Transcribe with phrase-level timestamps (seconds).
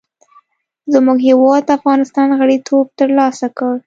[0.93, 3.73] زموږ هېواد افغانستان غړیتوب تر لاسه کړ.